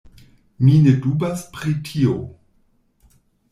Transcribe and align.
Mi 0.67 0.77
ne 0.85 0.93
dubas 1.03 1.45
pri 1.59 1.75
tio. 1.91 2.17